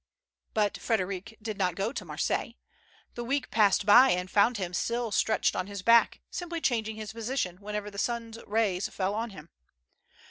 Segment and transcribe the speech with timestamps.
[0.55, 2.55] But Frederic did not go to Marseilles.
[3.13, 7.13] The w^eek passed by and found him still stretched on his back, simply changing his
[7.13, 9.51] position, whenever the sun's rays fell on him.